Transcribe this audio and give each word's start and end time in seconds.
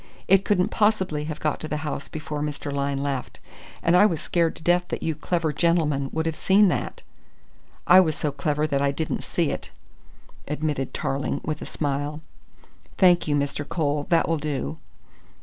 It 0.27 0.43
couldn't 0.43 0.69
possibly 0.69 1.25
have 1.25 1.39
got 1.39 1.59
to 1.59 1.67
the 1.67 1.77
house 1.85 2.07
before 2.07 2.41
Mr. 2.41 2.73
Lyne 2.73 3.03
left, 3.03 3.39
and 3.83 3.95
I 3.95 4.07
was 4.07 4.19
scared 4.19 4.55
to 4.55 4.63
death 4.63 4.87
that 4.87 5.03
you 5.03 5.13
clever 5.13 5.53
gentlemen 5.53 6.09
would 6.11 6.25
have 6.25 6.35
seen 6.35 6.69
that." 6.69 7.03
"I 7.85 7.99
was 7.99 8.15
so 8.17 8.31
clever 8.31 8.65
that 8.65 8.81
I 8.81 8.89
didn't 8.89 9.23
see 9.23 9.51
it," 9.51 9.69
admitted 10.47 10.91
Tarling 10.95 11.39
with 11.45 11.61
a 11.61 11.67
smile. 11.67 12.21
"Thank 12.97 13.27
you, 13.27 13.35
Mr. 13.35 13.63
Cole, 13.69 14.07
that 14.09 14.27
will 14.27 14.37
do." 14.39 14.79